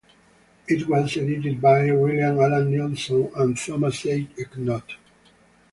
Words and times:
It 0.67 0.87
was 0.87 1.15
edited 1.15 1.61
by 1.61 1.91
William 1.91 2.39
Allan 2.39 2.71
Neilson 2.71 3.31
and 3.39 3.55
Thomas 3.55 4.03
A. 4.07 4.27
Knott. 4.57 4.93